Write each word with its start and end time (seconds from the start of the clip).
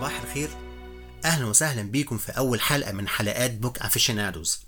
صباح 0.00 0.22
الخير. 0.22 0.50
أهلا 1.24 1.46
وسهلا 1.46 1.82
بيكم 1.82 2.18
في 2.18 2.32
أول 2.32 2.60
حلقة 2.60 2.92
من 2.92 3.08
حلقات 3.08 3.50
Book 3.50 3.78
Aficionados 3.78 4.60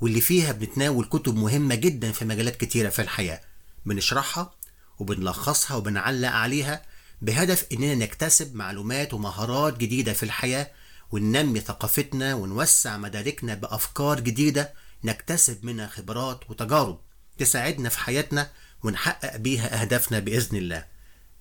واللي 0.00 0.20
فيها 0.20 0.52
بنتناول 0.52 1.04
كتب 1.04 1.36
مهمة 1.36 1.74
جدا 1.74 2.12
في 2.12 2.24
مجالات 2.24 2.56
كتيرة 2.56 2.88
في 2.88 3.02
الحياة. 3.02 3.40
بنشرحها 3.86 4.54
وبنلخصها 4.98 5.76
وبنعلق 5.76 6.28
عليها 6.28 6.82
بهدف 7.22 7.66
إننا 7.72 7.94
نكتسب 7.94 8.54
معلومات 8.54 9.14
ومهارات 9.14 9.76
جديدة 9.78 10.12
في 10.12 10.22
الحياة 10.22 10.70
وننمي 11.10 11.60
ثقافتنا 11.60 12.34
ونوسع 12.34 12.96
مداركنا 12.96 13.54
بأفكار 13.54 14.20
جديدة 14.20 14.74
نكتسب 15.04 15.64
منها 15.64 15.86
خبرات 15.86 16.50
وتجارب 16.50 17.00
تساعدنا 17.38 17.88
في 17.88 17.98
حياتنا 17.98 18.50
ونحقق 18.82 19.36
بيها 19.36 19.80
أهدافنا 19.82 20.18
بإذن 20.18 20.56
الله. 20.56 20.86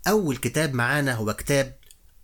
أول 0.07 0.37
كتاب 0.37 0.73
معانا 0.73 1.13
هو 1.15 1.33
كتاب 1.33 1.83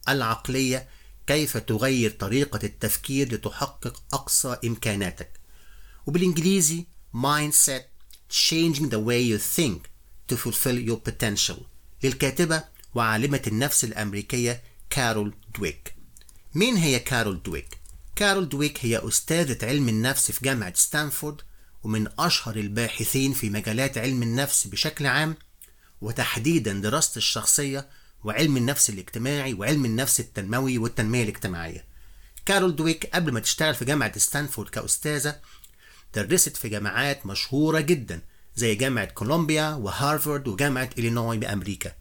العقلية 0.10 0.88
كيف 1.30 1.58
تغير 1.58 2.12
طريقة 2.12 2.60
التفكير 2.64 3.34
لتحقق 3.34 4.04
أقصى 4.14 4.58
إمكاناتك؟ 4.66 5.40
وبالإنجليزي 6.08 6.86
Mindset 7.16 7.84
Changing 8.30 8.90
the 8.90 9.00
way 9.00 9.22
you 9.22 9.38
think 9.38 9.80
to 10.28 10.38
fulfill 10.38 10.80
your 10.90 10.98
potential. 11.10 11.58
للكاتبة 12.04 12.64
وعالمة 12.96 13.42
النفس 13.48 13.84
الأمريكية 13.84 14.64
كارول 14.90 15.34
دويك. 15.56 15.96
مين 16.56 16.78
هي 16.78 17.00
كارول 17.00 17.42
دويك؟ 17.44 17.78
كارول 18.16 18.50
دويك 18.50 18.86
هي 18.86 19.08
أستاذة 19.08 19.66
علم 19.66 19.90
النفس 19.90 20.32
في 20.32 20.46
جامعة 20.46 20.74
ستانفورد 20.74 21.42
ومن 21.84 22.08
أشهر 22.20 22.56
الباحثين 22.56 23.34
في 23.34 23.50
مجالات 23.50 23.98
علم 23.98 24.24
النفس 24.24 24.68
بشكل 24.68 25.06
عام 25.06 25.36
وتحديدا 26.02 26.74
دراسة 26.74 27.18
الشخصية 27.18 27.90
وعلم 28.24 28.58
النفس 28.58 28.90
الاجتماعي 28.90 29.54
وعلم 29.54 29.86
النفس 29.86 30.20
التنموي 30.20 30.78
والتنمية 30.78 31.24
الاجتماعية. 31.24 31.86
كارول 32.46 32.76
دويك 32.76 33.10
قبل 33.14 33.32
ما 33.32 33.40
تشتغل 33.40 33.76
في 33.76 33.86
جامعة 33.86 34.18
ستانفورد 34.18 34.70
كأستاذة 34.70 35.40
درست 36.16 36.58
في 36.58 36.70
جامعات 36.70 37.26
مشهورة 37.26 37.80
جدا 37.80 38.22
زي 38.56 38.76
جامعة 38.76 39.06
كولومبيا 39.06 39.70
وهارفارد 39.70 40.48
وجامعة 40.48 40.90
إلينوي 40.98 41.38
بأمريكا. 41.38 41.92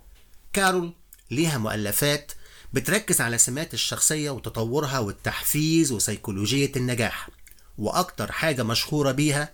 كارول 0.53 0.93
ليها 1.31 1.59
مؤلفات 1.59 2.33
بتركز 2.73 3.21
على 3.21 3.39
سمات 3.39 3.75
الشخصية 3.75 4.31
وتطورها 4.31 4.99
والتحفيز 4.99 5.93
وسيكولوجية 5.93 6.73
النجاح. 6.77 7.29
وأكتر 7.79 8.33
حاجة 8.33 8.63
مشهورة 8.63 9.13
بيها 9.13 9.53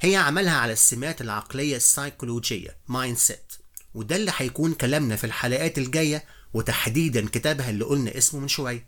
هي 0.00 0.16
عملها 0.16 0.56
على 0.56 0.72
السمات 0.72 1.20
العقلية 1.20 1.76
السيكولوجية 1.76 2.76
mindset 2.88 3.52
وده 3.94 4.16
اللي 4.16 4.32
هيكون 4.36 4.74
كلامنا 4.74 5.16
في 5.16 5.24
الحلقات 5.24 5.78
الجاية 5.78 6.24
وتحديدا 6.54 7.28
كتابها 7.28 7.70
اللي 7.70 7.84
قلنا 7.84 8.18
اسمه 8.18 8.40
من 8.40 8.48
شوية. 8.48 8.86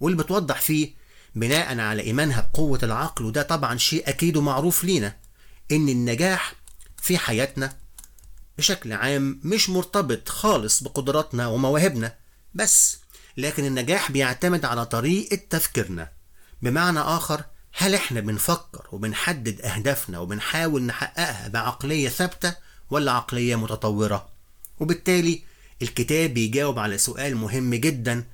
واللي 0.00 0.22
بتوضح 0.22 0.60
فيه 0.60 0.94
بناء 1.34 1.78
على 1.78 2.02
إيمانها 2.02 2.50
بقوة 2.54 2.78
العقل 2.82 3.24
وده 3.24 3.42
طبعا 3.42 3.78
شيء 3.78 4.08
أكيد 4.08 4.36
ومعروف 4.36 4.84
لينا 4.84 5.16
إن 5.72 5.88
النجاح 5.88 6.54
في 7.02 7.18
حياتنا 7.18 7.76
بشكل 8.58 8.92
عام 8.92 9.40
مش 9.44 9.70
مرتبط 9.70 10.28
خالص 10.28 10.82
بقدراتنا 10.82 11.46
ومواهبنا 11.46 12.14
بس 12.54 12.98
لكن 13.36 13.64
النجاح 13.64 14.10
بيعتمد 14.12 14.64
على 14.64 14.86
طريقة 14.86 15.36
تفكيرنا. 15.50 16.12
بمعنى 16.62 16.98
آخر 17.00 17.44
هل 17.76 17.94
إحنا 17.94 18.20
بنفكر 18.20 18.88
وبنحدد 18.92 19.60
أهدافنا 19.60 20.18
وبنحاول 20.18 20.82
نحققها 20.82 21.48
بعقلية 21.48 22.08
ثابتة؟ 22.08 22.54
ولا 22.90 23.12
عقلية 23.12 23.56
متطورة. 23.56 24.28
وبالتالي 24.80 25.42
الكتاب 25.82 26.34
بيجاوب 26.34 26.78
على 26.78 26.98
سؤال 26.98 27.36
مهم 27.36 27.74
جدا. 27.74 28.24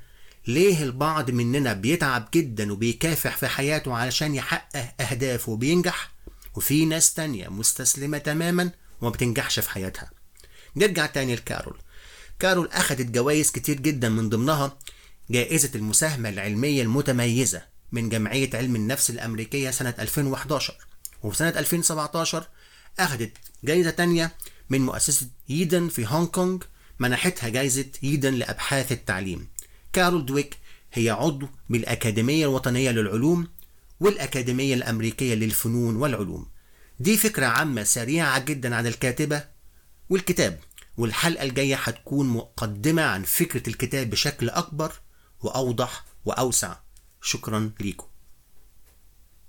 ليه 0.47 0.83
البعض 0.83 1.31
مننا 1.31 1.73
بيتعب 1.73 2.29
جدا 2.35 2.73
وبيكافح 2.73 3.37
في 3.37 3.49
حياته 3.49 3.95
علشان 3.95 4.35
يحقق 4.35 4.95
أهدافه 5.01 5.53
وبينجح 5.53 6.11
وفي 6.55 6.85
ناس 6.85 7.15
تانية 7.15 7.49
مستسلمة 7.49 8.19
تماما 8.19 8.71
وما 9.01 9.11
بتنجحش 9.11 9.61
في 9.61 9.71
حياتها؟ 9.71 10.11
نرجع 10.77 11.07
تاني 11.07 11.35
لكارول. 11.35 11.79
كارول 12.39 12.69
أخدت 12.69 13.07
جوائز 13.11 13.51
كتير 13.51 13.77
جدا 13.81 14.09
من 14.09 14.29
ضمنها 14.29 14.79
جائزة 15.31 15.71
المساهمة 15.75 16.29
العلمية 16.29 16.83
المتميزة 16.83 17.63
من 17.93 18.09
جمعية 18.09 18.51
علم 18.55 18.77
النفس 18.77 19.11
الأمريكية 19.11 19.71
سنة 19.71 19.95
2011 19.99 20.75
وفي 21.23 21.37
سنة 21.37 21.49
2017 21.49 22.45
أخدت 22.99 23.33
جائزة 23.65 23.91
تانية 23.91 24.33
من 24.71 24.81
مؤسسة 24.81 25.27
ييدن 25.49 25.89
في 25.89 26.07
هونج 26.07 26.29
كونج 26.29 26.63
منحتها 26.99 27.49
جائزة 27.49 27.87
ييدن 28.03 28.35
لأبحاث 28.35 28.93
التعليم. 28.93 29.49
كارول 29.93 30.27
دويك 30.27 30.57
هي 30.93 31.11
عضو 31.11 31.49
بالأكاديمية 31.69 32.45
الوطنية 32.45 32.91
للعلوم 32.91 33.49
والأكاديمية 34.01 34.75
الأمريكية 34.75 35.35
للفنون 35.35 35.97
والعلوم. 35.97 36.47
دي 37.01 37.17
فكرة 37.17 37.47
عامة 37.47 37.85
سريعة 37.85 38.39
جدا 38.39 38.75
عن 38.77 38.87
الكاتبة 38.87 39.45
والكتاب 40.11 40.61
والحلقة 40.97 41.43
الجاية 41.45 41.77
هتكون 41.77 42.29
مقدمة 42.29 43.03
عن 43.03 43.23
فكرة 43.23 43.69
الكتاب 43.69 44.11
بشكل 44.11 44.51
أكبر 44.51 44.93
وأوضح 45.41 46.05
وأوسع. 46.25 46.77
شكرا 47.23 47.73
ليكم. 47.81 48.07